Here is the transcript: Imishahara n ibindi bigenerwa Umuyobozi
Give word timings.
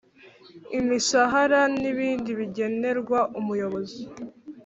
Imishahara 0.79 1.61
n 1.81 1.83
ibindi 1.91 2.29
bigenerwa 2.39 3.19
Umuyobozi 3.39 4.01